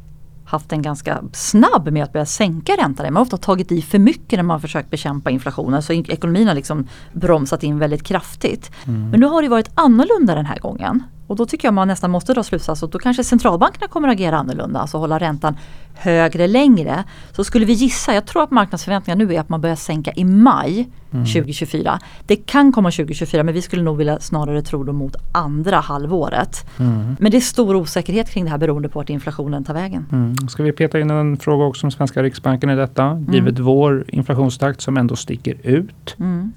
haft 0.45 0.71
en 0.71 0.81
ganska 0.81 1.23
snabb 1.33 1.91
med 1.91 2.03
att 2.03 2.13
börja 2.13 2.25
sänka 2.25 2.73
räntan. 2.73 3.05
Man 3.05 3.15
har 3.15 3.21
ofta 3.21 3.37
tagit 3.37 3.71
i 3.71 3.81
för 3.81 3.99
mycket 3.99 4.39
när 4.39 4.43
man 4.43 4.61
försökt 4.61 4.89
bekämpa 4.89 5.29
inflationen. 5.29 5.83
Så 5.83 5.93
ekonomin 5.93 6.47
har 6.47 6.55
liksom 6.55 6.87
bromsat 7.13 7.63
in 7.63 7.79
väldigt 7.79 8.03
kraftigt. 8.03 8.71
Mm. 8.87 9.09
Men 9.09 9.19
nu 9.19 9.25
har 9.25 9.41
det 9.41 9.49
varit 9.49 9.69
annorlunda 9.73 10.35
den 10.35 10.45
här 10.45 10.59
gången. 10.59 11.03
Och 11.31 11.37
då 11.37 11.45
tycker 11.45 11.67
jag 11.67 11.73
man 11.73 11.87
nästan 11.87 12.11
måste 12.11 12.33
dra 12.33 12.43
slutsats 12.43 12.83
att 12.83 12.91
då 12.91 12.99
kanske 12.99 13.23
centralbankerna 13.23 13.87
kommer 13.87 14.07
att 14.07 14.13
agera 14.13 14.37
annorlunda, 14.37 14.79
alltså 14.79 14.97
hålla 14.97 15.19
räntan 15.19 15.57
högre 15.93 16.47
längre. 16.47 17.03
Så 17.31 17.43
skulle 17.43 17.65
vi 17.65 17.73
gissa, 17.73 18.13
jag 18.13 18.25
tror 18.25 18.43
att 18.43 18.51
marknadsförväntningarna 18.51 19.23
nu 19.23 19.35
är 19.35 19.39
att 19.39 19.49
man 19.49 19.61
börjar 19.61 19.75
sänka 19.75 20.11
i 20.15 20.23
maj 20.23 20.89
mm. 21.11 21.25
2024. 21.25 21.99
Det 22.25 22.35
kan 22.35 22.71
komma 22.71 22.91
2024 22.91 23.43
men 23.43 23.53
vi 23.53 23.61
skulle 23.61 23.83
nog 23.83 23.97
vilja 23.97 24.19
snarare 24.19 24.61
tro 24.61 24.83
det 24.83 24.93
mot 24.93 25.15
andra 25.31 25.79
halvåret. 25.79 26.79
Mm. 26.79 27.15
Men 27.19 27.31
det 27.31 27.37
är 27.37 27.41
stor 27.41 27.75
osäkerhet 27.75 28.29
kring 28.29 28.43
det 28.43 28.51
här 28.51 28.57
beroende 28.57 28.89
på 28.89 28.99
vart 28.99 29.09
inflationen 29.09 29.63
tar 29.63 29.73
vägen. 29.73 30.05
Mm. 30.11 30.35
Ska 30.35 30.63
vi 30.63 30.71
peta 30.71 30.99
in 30.99 31.09
en 31.09 31.37
fråga 31.37 31.65
också 31.65 31.87
om 31.87 31.91
svenska 31.91 32.23
riksbanken 32.23 32.69
i 32.69 32.75
detta? 32.75 33.03
Mm. 33.03 33.33
Givet 33.33 33.59
vår 33.59 34.05
inflationstakt 34.07 34.81
som 34.81 34.97
ändå 34.97 35.15
sticker 35.15 35.57
ut. 35.63 36.15
Mm. 36.19 36.51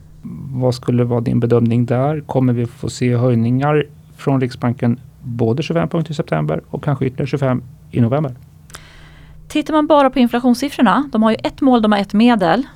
Vad 0.50 0.74
skulle 0.74 1.04
vara 1.04 1.20
din 1.20 1.40
bedömning 1.40 1.86
där? 1.86 2.20
Kommer 2.20 2.52
vi 2.52 2.66
få 2.66 2.90
se 2.90 3.16
höjningar 3.16 3.84
från 4.16 4.40
Riksbanken 4.40 5.00
både 5.22 5.62
25 5.62 5.88
punkter 5.88 6.12
i 6.12 6.14
september 6.14 6.62
och 6.70 6.84
kanske 6.84 7.04
ytterligare 7.04 7.26
25 7.26 7.62
i 7.90 8.00
november. 8.00 8.34
Tittar 9.48 9.74
man 9.74 9.86
bara 9.86 10.10
på 10.10 10.18
inflationssiffrorna, 10.18 11.08
de 11.12 11.22
har 11.22 11.30
ju 11.30 11.36
ett 11.42 11.60
mål, 11.60 11.82
de 11.82 11.92
har 11.92 11.98
ett 11.98 12.12
medel. 12.12 12.66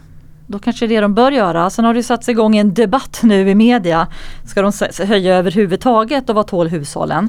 Då 0.47 0.59
kanske 0.59 0.87
det 0.87 0.95
är 0.95 0.97
det 0.97 1.03
de 1.03 1.15
bör 1.15 1.33
göra. 1.33 1.71
Sen 1.71 1.85
har 1.85 1.95
det 1.95 2.03
satts 2.03 2.29
igång 2.29 2.57
en 2.57 2.75
debatt 2.75 3.21
nu 3.23 3.51
i 3.51 3.55
media. 3.55 4.07
Ska 4.45 4.63
de 4.63 4.73
höja 5.07 5.37
överhuvudtaget 5.37 6.29
och 6.29 6.35
vad 6.35 6.47
tål 6.47 6.69
hushållen? 6.69 7.29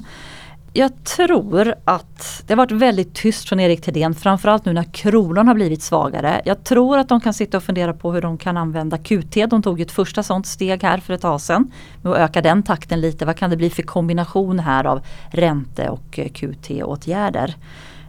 Jag 0.73 1.03
tror 1.03 1.75
att 1.85 2.43
det 2.47 2.53
har 2.53 2.57
varit 2.57 2.71
väldigt 2.71 3.15
tyst 3.15 3.49
från 3.49 3.59
Erik 3.59 3.81
Thedéen, 3.81 4.15
framförallt 4.15 4.65
nu 4.65 4.73
när 4.73 4.83
kronan 4.83 5.47
har 5.47 5.55
blivit 5.55 5.81
svagare. 5.81 6.41
Jag 6.45 6.63
tror 6.63 6.97
att 6.97 7.09
de 7.09 7.21
kan 7.21 7.33
sitta 7.33 7.57
och 7.57 7.63
fundera 7.63 7.93
på 7.93 8.13
hur 8.13 8.21
de 8.21 8.37
kan 8.37 8.57
använda 8.57 8.97
QT. 8.97 9.35
De 9.49 9.61
tog 9.61 9.81
ett 9.81 9.91
första 9.91 10.23
sånt 10.23 10.47
steg 10.47 10.83
här 10.83 10.97
för 10.97 11.13
ett 11.13 11.21
tag 11.21 11.41
sedan 11.41 11.71
med 12.01 12.11
att 12.13 12.17
öka 12.19 12.41
den 12.41 12.63
takten 12.63 13.01
lite. 13.01 13.25
Vad 13.25 13.37
kan 13.37 13.49
det 13.49 13.57
bli 13.57 13.69
för 13.69 13.83
kombination 13.83 14.59
här 14.59 14.85
av 14.85 15.01
ränte 15.31 15.89
och 15.89 16.19
eh, 16.19 16.29
QT-åtgärder? 16.29 17.47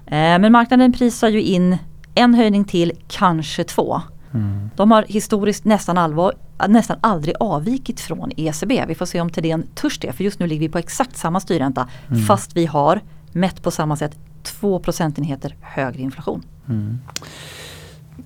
Eh, 0.06 0.38
men 0.38 0.52
marknaden 0.52 0.92
prisar 0.92 1.28
ju 1.28 1.42
in 1.42 1.78
en 2.14 2.34
höjning 2.34 2.64
till, 2.64 2.92
kanske 3.08 3.64
två. 3.64 4.00
Mm. 4.34 4.70
De 4.76 4.90
har 4.90 5.02
historiskt 5.02 5.64
nästan, 5.64 5.98
allvar, 5.98 6.34
nästan 6.68 6.98
aldrig 7.00 7.34
avvikit 7.40 8.00
från 8.00 8.32
ECB. 8.36 8.84
Vi 8.88 8.94
får 8.94 9.06
se 9.06 9.20
om 9.20 9.30
Thedéen 9.30 9.66
törs 9.74 9.98
det 9.98 10.12
för 10.12 10.24
just 10.24 10.40
nu 10.40 10.46
ligger 10.46 10.60
vi 10.60 10.68
på 10.68 10.78
exakt 10.78 11.16
samma 11.16 11.40
styrränta 11.40 11.88
mm. 12.08 12.22
fast 12.22 12.56
vi 12.56 12.66
har 12.66 13.00
mätt 13.32 13.62
på 13.62 13.70
samma 13.70 13.96
sätt 13.96 14.18
2 14.42 14.78
procentenheter 14.78 15.56
högre 15.60 16.02
inflation. 16.02 16.42
Mm. 16.68 16.98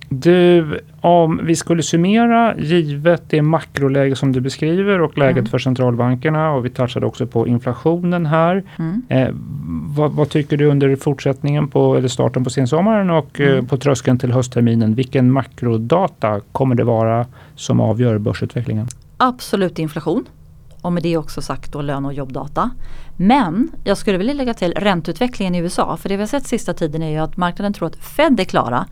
Du, 0.09 0.79
om 1.01 1.39
vi 1.43 1.55
skulle 1.55 1.83
summera 1.83 2.55
givet 2.57 3.23
det 3.29 3.41
makroläge 3.41 4.15
som 4.15 4.31
du 4.31 4.41
beskriver 4.41 5.01
och 5.01 5.17
läget 5.17 5.37
mm. 5.37 5.45
för 5.45 5.59
centralbankerna 5.59 6.51
och 6.51 6.65
vi 6.65 6.69
touchade 6.69 7.05
också 7.05 7.27
på 7.27 7.47
inflationen 7.47 8.25
här. 8.25 8.63
Mm. 8.79 9.01
Eh, 9.09 9.29
vad, 9.95 10.11
vad, 10.11 10.29
tycker 10.29 10.57
du 10.57 10.65
under 10.65 10.95
fortsättningen 10.95 11.67
på 11.67 11.95
eller 11.95 12.07
starten 12.07 12.43
på 12.43 12.49
sensommaren 12.49 13.09
och 13.09 13.39
eh, 13.39 13.47
mm. 13.47 13.59
eh, 13.59 13.65
på 13.65 13.77
tröskeln 13.77 14.19
till 14.19 14.31
höstterminen? 14.31 14.95
Vilken 14.95 15.31
makrodata 15.31 16.41
kommer 16.51 16.75
det 16.75 16.83
vara 16.83 17.25
som 17.55 17.79
avgör 17.79 18.17
börsutvecklingen? 18.17 18.87
Absolut 19.17 19.79
inflation 19.79 20.25
och 20.85 20.93
med 20.93 21.03
det 21.03 21.17
också 21.17 21.41
sagt 21.41 21.71
då 21.71 21.81
lön 21.81 22.05
och 22.05 22.13
jobbdata. 22.13 22.69
Men 23.17 23.71
jag 23.83 23.97
skulle 23.97 24.17
vilja 24.17 24.33
lägga 24.33 24.53
till 24.53 24.73
ränteutvecklingen 24.73 25.55
i 25.55 25.57
USA 25.57 25.97
för 25.97 26.09
det 26.09 26.15
vi 26.15 26.21
har 26.21 26.27
sett 26.27 26.47
sista 26.47 26.73
tiden 26.73 27.03
är 27.03 27.09
ju 27.09 27.17
att 27.17 27.37
marknaden 27.37 27.73
tror 27.73 27.87
att 27.87 27.95
Fed 27.95 28.39
är 28.39 28.43
klara 28.43 28.85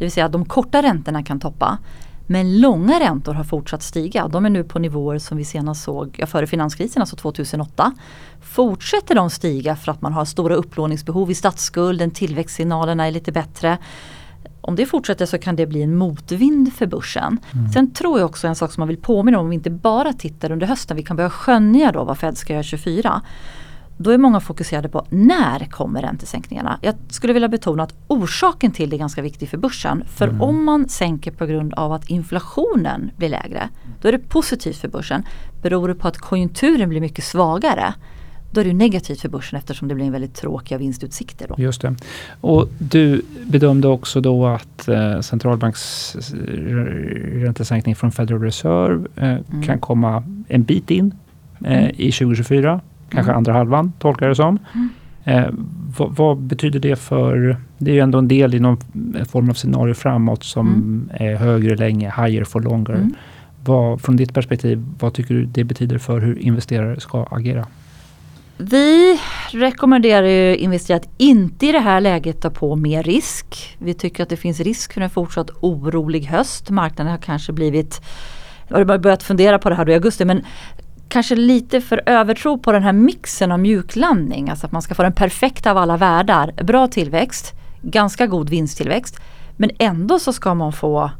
det 0.00 0.04
vill 0.04 0.12
säga 0.12 0.26
att 0.26 0.32
de 0.32 0.44
korta 0.44 0.82
räntorna 0.82 1.22
kan 1.22 1.40
toppa. 1.40 1.78
Men 2.26 2.60
långa 2.60 3.00
räntor 3.00 3.34
har 3.34 3.44
fortsatt 3.44 3.82
stiga. 3.82 4.28
De 4.28 4.46
är 4.46 4.50
nu 4.50 4.64
på 4.64 4.78
nivåer 4.78 5.18
som 5.18 5.38
vi 5.38 5.44
senast 5.44 5.82
såg 5.82 6.16
ja, 6.18 6.26
före 6.26 6.46
finanskrisen, 6.46 7.02
alltså 7.02 7.16
2008. 7.16 7.92
Fortsätter 8.42 9.14
de 9.14 9.30
stiga 9.30 9.76
för 9.76 9.92
att 9.92 10.02
man 10.02 10.12
har 10.12 10.24
stora 10.24 10.54
upplåningsbehov 10.54 11.30
i 11.30 11.34
statsskulden, 11.34 12.10
tillväxtsignalerna 12.10 13.06
är 13.06 13.10
lite 13.10 13.32
bättre. 13.32 13.78
Om 14.60 14.76
det 14.76 14.86
fortsätter 14.86 15.26
så 15.26 15.38
kan 15.38 15.56
det 15.56 15.66
bli 15.66 15.82
en 15.82 15.96
motvind 15.96 16.72
för 16.72 16.86
börsen. 16.86 17.38
Mm. 17.52 17.68
Sen 17.68 17.90
tror 17.90 18.18
jag 18.18 18.30
också 18.30 18.46
en 18.46 18.56
sak 18.56 18.72
som 18.72 18.80
man 18.80 18.88
vill 18.88 19.00
påminna 19.00 19.38
om, 19.38 19.44
om 19.44 19.50
vi 19.50 19.56
inte 19.56 19.70
bara 19.70 20.12
tittar 20.12 20.52
under 20.52 20.66
hösten, 20.66 20.96
vi 20.96 21.02
kan 21.02 21.16
börja 21.16 21.30
skönja 21.30 21.92
då 21.92 22.04
vad 22.04 22.18
Fed 22.18 22.38
ska 22.38 22.52
göra 22.52 22.62
24 22.62 23.22
då 24.02 24.10
är 24.10 24.18
många 24.18 24.40
fokuserade 24.40 24.88
på 24.88 25.06
när 25.08 25.64
kommer 25.64 26.02
räntesänkningarna. 26.02 26.78
Jag 26.82 26.94
skulle 27.08 27.32
vilja 27.32 27.48
betona 27.48 27.82
att 27.82 27.94
orsaken 28.06 28.72
till 28.72 28.90
det 28.90 28.96
är 28.96 28.98
ganska 28.98 29.22
viktig 29.22 29.48
för 29.48 29.58
börsen. 29.58 30.04
För 30.06 30.28
mm. 30.28 30.40
om 30.40 30.64
man 30.64 30.88
sänker 30.88 31.30
på 31.30 31.46
grund 31.46 31.74
av 31.74 31.92
att 31.92 32.10
inflationen 32.10 33.10
blir 33.16 33.28
lägre, 33.28 33.68
då 34.02 34.08
är 34.08 34.12
det 34.12 34.18
positivt 34.18 34.76
för 34.76 34.88
börsen. 34.88 35.26
Beror 35.62 35.88
det 35.88 35.94
på 35.94 36.08
att 36.08 36.18
konjunkturen 36.18 36.88
blir 36.88 37.00
mycket 37.00 37.24
svagare, 37.24 37.94
då 38.50 38.60
är 38.60 38.64
det 38.64 38.72
negativt 38.72 39.20
för 39.20 39.28
börsen 39.28 39.58
eftersom 39.58 39.88
det 39.88 39.94
blir 39.94 40.06
en 40.06 40.12
väldigt 40.12 40.34
tråkiga 40.34 40.78
vinstutsikter. 40.78 41.48
Då. 41.48 41.54
Just 41.58 41.80
det. 41.80 41.94
Och 42.40 42.68
du 42.78 43.22
bedömde 43.44 43.88
också 43.88 44.20
då 44.20 44.46
att 44.46 44.88
eh, 44.88 45.20
centralbanks 45.20 46.16
räntesänkning 47.34 47.96
från 47.96 48.12
Federal 48.12 48.42
Reserve 48.42 49.08
eh, 49.16 49.28
mm. 49.28 49.62
kan 49.62 49.78
komma 49.78 50.24
en 50.48 50.62
bit 50.62 50.90
in 50.90 51.14
eh, 51.64 51.78
mm. 51.78 51.90
i 51.96 52.12
2024 52.12 52.80
kanske 53.10 53.30
mm. 53.30 53.36
andra 53.36 53.52
halvan, 53.52 53.92
tolkar 53.98 54.26
jag 54.26 54.30
det 54.30 54.36
som. 54.36 54.58
Mm. 54.74 54.88
Eh, 55.24 55.50
vad, 55.98 56.16
vad, 56.16 56.38
betyder 56.38 56.80
det 56.80 56.96
för, 56.96 57.56
det 57.78 57.90
är 57.90 57.94
ju 57.94 58.00
ändå 58.00 58.18
en 58.18 58.28
del 58.28 58.54
i 58.54 58.60
någon 58.60 58.78
form 59.28 59.50
av 59.50 59.54
scenario 59.54 59.94
framåt 59.94 60.44
som 60.44 60.68
mm. 60.68 61.10
är 61.14 61.36
högre 61.36 61.76
länge, 61.76 62.12
higher 62.16 62.44
for 62.44 62.60
longer. 62.60 62.94
Mm. 62.94 63.14
Vad, 63.64 64.00
från 64.00 64.16
ditt 64.16 64.34
perspektiv, 64.34 64.84
vad 65.00 65.14
tycker 65.14 65.34
du 65.34 65.44
det 65.44 65.64
betyder 65.64 65.98
för 65.98 66.20
hur 66.20 66.38
investerare 66.38 67.00
ska 67.00 67.26
agera? 67.30 67.66
Vi 68.56 69.20
rekommenderar 69.52 70.26
ju 70.26 70.56
investerare 70.56 71.00
att 71.00 71.08
inte 71.18 71.66
i 71.66 71.72
det 71.72 71.78
här 71.78 72.00
läget 72.00 72.40
ta 72.40 72.50
på 72.50 72.76
mer 72.76 73.02
risk. 73.02 73.76
Vi 73.78 73.94
tycker 73.94 74.22
att 74.22 74.28
det 74.28 74.36
finns 74.36 74.60
risk 74.60 74.92
för 74.92 75.00
en 75.00 75.10
fortsatt 75.10 75.50
orolig 75.60 76.24
höst. 76.24 76.70
Marknaden 76.70 77.10
har 77.10 77.18
kanske 77.18 77.52
blivit 77.52 78.00
har 78.70 78.98
börjat 78.98 79.22
fundera 79.22 79.58
på 79.58 79.68
det 79.68 79.74
här 79.74 79.88
i 79.88 79.94
augusti 79.94 80.24
men 80.24 80.44
kanske 81.10 81.36
lite 81.36 81.80
för 81.80 82.02
övertro 82.06 82.58
på 82.58 82.72
den 82.72 82.82
här 82.82 82.92
mixen 82.92 83.52
av 83.52 83.58
mjuklandning. 83.58 84.50
Alltså 84.50 84.66
att 84.66 84.72
man 84.72 84.82
ska 84.82 84.94
få 84.94 85.02
den 85.02 85.12
perfekta 85.12 85.70
av 85.70 85.76
alla 85.76 85.96
världar. 85.96 86.52
Bra 86.62 86.86
tillväxt, 86.86 87.52
ganska 87.82 88.26
god 88.26 88.50
vinsttillväxt. 88.50 89.20
Men 89.56 89.70
ändå 89.78 90.18
så 90.18 90.32
ska 90.32 90.54
man 90.54 90.72
få 90.72 91.10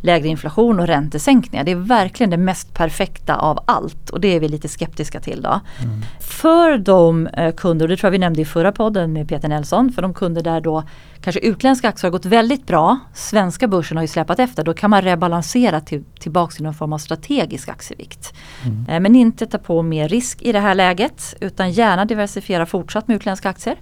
lägre 0.00 0.28
inflation 0.28 0.80
och 0.80 0.86
räntesänkningar. 0.86 1.64
Det 1.64 1.70
är 1.70 1.76
verkligen 1.76 2.30
det 2.30 2.36
mest 2.36 2.74
perfekta 2.74 3.36
av 3.36 3.64
allt 3.66 4.10
och 4.10 4.20
det 4.20 4.36
är 4.36 4.40
vi 4.40 4.48
lite 4.48 4.68
skeptiska 4.68 5.20
till. 5.20 5.42
Då. 5.42 5.60
Mm. 5.82 6.02
För 6.20 6.78
de 6.78 7.26
eh, 7.26 7.54
kunder, 7.54 7.84
och 7.84 7.88
det 7.88 7.96
tror 7.96 8.06
jag 8.06 8.12
vi 8.12 8.18
nämnde 8.18 8.40
i 8.40 8.44
förra 8.44 8.72
podden 8.72 9.12
med 9.12 9.28
Peter 9.28 9.48
Nelson, 9.48 9.92
för 9.92 10.02
de 10.02 10.14
kunder 10.14 10.42
där 10.42 10.60
då 10.60 10.82
kanske 11.20 11.40
utländska 11.40 11.88
aktier 11.88 12.10
har 12.10 12.12
gått 12.12 12.24
väldigt 12.24 12.66
bra, 12.66 12.98
svenska 13.14 13.68
börsen 13.68 13.96
har 13.96 14.04
ju 14.04 14.08
släpat 14.08 14.38
efter, 14.38 14.64
då 14.64 14.74
kan 14.74 14.90
man 14.90 15.02
rebalansera 15.02 15.80
till, 15.80 16.04
tillbaka 16.20 16.52
till 16.52 16.64
någon 16.64 16.74
form 16.74 16.92
av 16.92 16.98
strategisk 16.98 17.68
aktievikt. 17.68 18.34
Mm. 18.64 18.86
Eh, 18.88 19.00
men 19.00 19.16
inte 19.16 19.46
ta 19.46 19.58
på 19.58 19.82
mer 19.82 20.08
risk 20.08 20.42
i 20.42 20.52
det 20.52 20.60
här 20.60 20.74
läget 20.74 21.34
utan 21.40 21.70
gärna 21.70 22.04
diversifiera 22.04 22.66
fortsatt 22.66 23.08
med 23.08 23.14
utländska 23.14 23.48
aktier. 23.50 23.76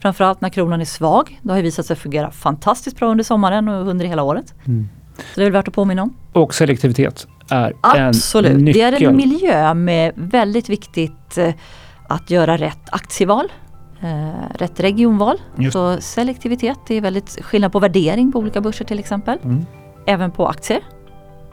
Framförallt 0.00 0.40
när 0.40 0.48
kronan 0.48 0.80
är 0.80 0.84
svag. 0.84 1.40
Det 1.42 1.52
har 1.52 1.62
visat 1.62 1.86
sig 1.86 1.96
fungera 1.96 2.30
fantastiskt 2.30 2.96
bra 2.96 3.08
under 3.08 3.24
sommaren 3.24 3.68
och 3.68 3.88
under 3.88 4.06
hela 4.06 4.22
året. 4.22 4.54
Mm. 4.64 4.88
Det 5.34 5.44
är 5.44 5.50
värt 5.50 5.68
att 5.68 5.74
påminna 5.74 6.02
om. 6.02 6.16
Och 6.32 6.54
selektivitet 6.54 7.26
är 7.50 7.74
Absolut. 7.80 8.50
en 8.52 8.64
nyckel. 8.64 8.94
Det 8.98 9.04
är 9.04 9.08
en 9.08 9.16
miljö 9.16 9.74
med 9.74 10.12
väldigt 10.14 10.68
viktigt 10.68 11.38
eh, 11.38 11.54
att 12.08 12.30
göra 12.30 12.56
rätt 12.56 12.88
aktieval. 12.90 13.52
Eh, 14.00 14.56
rätt 14.58 14.80
regionval. 14.80 15.40
Just. 15.58 15.72
Så 15.72 16.00
selektivitet, 16.00 16.78
det 16.86 16.94
är 16.94 17.00
väldigt 17.00 17.38
skillnad 17.42 17.72
på 17.72 17.78
värdering 17.78 18.32
på 18.32 18.38
olika 18.38 18.60
börser 18.60 18.84
till 18.84 18.98
exempel. 18.98 19.38
Mm. 19.44 19.66
Även 20.06 20.30
på 20.30 20.48
aktier. 20.48 20.80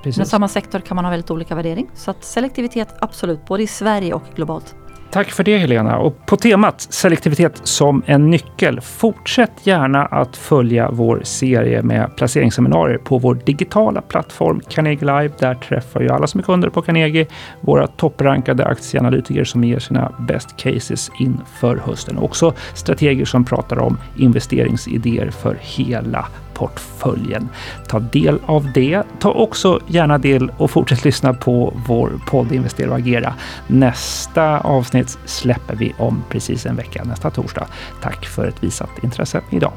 Precis. 0.03 0.17
Men 0.17 0.25
samma 0.25 0.47
sektor 0.47 0.79
kan 0.79 0.95
man 0.95 1.05
ha 1.05 1.09
väldigt 1.09 1.31
olika 1.31 1.55
värdering. 1.55 1.89
Så 1.93 2.11
att 2.11 2.23
selektivitet 2.23 2.95
absolut, 3.00 3.45
både 3.45 3.63
i 3.63 3.67
Sverige 3.67 4.13
och 4.13 4.23
globalt. 4.35 4.75
Tack 5.12 5.32
för 5.32 5.44
det 5.44 5.58
Helena. 5.58 5.98
Och 5.98 6.25
på 6.25 6.38
temat 6.38 6.82
selektivitet 6.82 7.62
som 7.63 8.03
en 8.06 8.30
nyckel, 8.30 8.82
fortsätt 8.82 9.51
gärna 9.63 10.06
att 10.06 10.38
följa 10.38 10.91
vår 10.91 11.22
serie 11.24 11.82
med 11.82 12.15
placeringsseminarier 12.18 12.98
på 12.98 13.18
vår 13.18 13.36
digitala 13.46 14.01
plattform 14.01 14.62
Carnegie 14.70 15.06
Live. 15.06 15.34
Där 15.39 15.56
träffar 15.56 16.01
ju 16.01 16.10
alla 16.10 16.27
som 16.27 16.39
är 16.39 16.44
kunder 16.44 16.70
på 16.70 16.82
Carnegie 16.82 17.27
våra 17.62 17.88
topprankade 17.88 18.65
aktieanalytiker 18.65 19.44
som 19.44 19.63
ger 19.63 19.80
sina 19.80 20.12
best 20.20 20.58
cases 20.58 21.12
inför 21.20 21.77
hösten. 21.86 22.18
Också 22.18 22.53
strateger 22.74 23.25
som 23.25 23.46
pratar 23.46 23.80
om 23.80 23.98
investeringsidéer 24.18 25.30
för 25.32 25.58
hela 25.62 26.27
portföljen. 26.62 27.50
Ta 27.88 28.00
del 28.00 28.39
av 28.46 28.72
det. 28.74 29.03
Ta 29.20 29.32
också 29.32 29.80
gärna 29.88 30.18
del 30.18 30.51
och 30.58 30.72
fortsätt 30.72 31.06
lyssna 31.06 31.34
på 31.34 31.74
vår 31.88 32.12
podd 32.27 32.51
Investera 32.51 32.89
och 32.89 32.98
agera. 32.98 33.34
Nästa 33.68 34.60
avsnitt 34.60 35.18
släpper 35.25 35.75
vi 35.75 35.94
om 35.98 36.24
precis 36.30 36.65
en 36.65 36.75
vecka, 36.75 37.03
nästa 37.03 37.30
torsdag. 37.30 37.68
Tack 38.01 38.25
för 38.25 38.48
ett 38.48 38.63
visat 38.63 38.89
intresse 39.03 39.41
idag. 39.50 39.74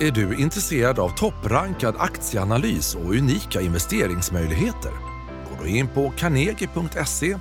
Är 0.00 0.10
du 0.10 0.36
intresserad 0.36 0.98
av 0.98 1.08
topprankad 1.08 1.94
aktieanalys 1.98 2.94
och 2.94 3.14
unika 3.14 3.60
investeringsmöjligheter? 3.60 4.92
Gå 5.50 5.62
då 5.62 5.66
in 5.66 5.88
på 5.88 6.12
carnegie.se 6.16 7.36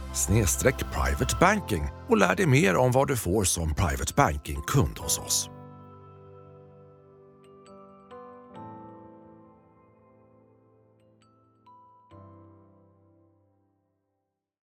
privatebanking 0.94 1.84
och 2.10 2.18
lär 2.18 2.36
dig 2.36 2.46
mer 2.46 2.75
om 2.75 2.92
vad 2.92 3.08
du 3.08 3.16
får 3.16 3.44
som 3.44 3.75
private 3.75 4.13
banking-kund 4.16 4.98
hos 5.00 5.20
oss. 5.20 5.52